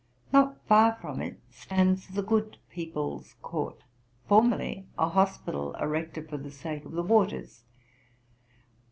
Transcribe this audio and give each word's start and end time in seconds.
Not 0.33 0.59
far 0.65 0.93
from 0.99 1.21
it 1.21 1.39
stands 1.51 2.07
the 2.07 2.23
Good 2.23 2.57
People's 2.71 3.35
Court, 3.43 3.83
formerly 4.27 4.87
a 4.97 5.07
hospital 5.07 5.75
erected 5.75 6.27
for 6.27 6.37
the 6.37 6.49
sake 6.49 6.85
of 6.85 6.93
the 6.93 7.03
waters. 7.03 7.65